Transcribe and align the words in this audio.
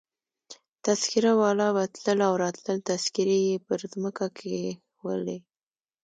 تذکیره 0.85 1.31
والا 1.41 1.67
به 1.75 1.83
تلل 1.95 2.19
او 2.27 2.33
راتلل، 2.43 2.79
تذکیرې 2.89 3.37
يې 3.47 3.55
پر 3.65 3.79
مځکه 4.01 4.25
کښېښولې. 4.37 5.37